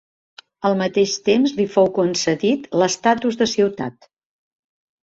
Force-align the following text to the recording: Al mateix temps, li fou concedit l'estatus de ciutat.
Al 0.69 0.77
mateix 0.79 1.13
temps, 1.29 1.53
li 1.59 1.67
fou 1.75 1.91
concedit 1.99 2.67
l'estatus 2.81 3.41
de 3.45 3.51
ciutat. 3.57 4.15